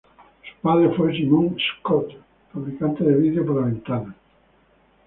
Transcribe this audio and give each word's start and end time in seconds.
Su 0.41 0.59
padre 0.63 0.89
fue 0.97 1.15
Simon 1.15 1.55
Schott, 1.59 2.11
fabricante 2.51 3.03
de 3.03 3.13
vidrio 3.13 3.45
para 3.45 3.67
ventanas. 3.67 4.15